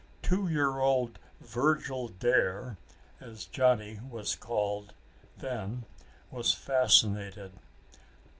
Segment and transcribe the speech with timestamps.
[0.23, 2.75] Two year old Virgil Dare,
[3.19, 4.93] as Johnny was called
[5.37, 5.85] then,
[6.31, 7.51] was fascinated.